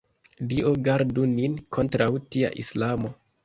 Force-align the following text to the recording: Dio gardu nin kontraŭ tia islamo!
Dio 0.53 0.71
gardu 0.87 1.27
nin 1.35 1.59
kontraŭ 1.79 2.11
tia 2.25 2.53
islamo! 2.67 3.17